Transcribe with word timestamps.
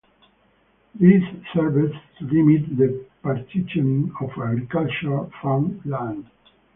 This 0.99 1.21
serves 1.53 1.93
to 2.17 2.25
limit 2.25 2.75
the 2.75 3.05
partitioning 3.21 4.11
of 4.19 4.31
agricultural 4.31 5.31
farm 5.39 5.79
land. 5.85 6.25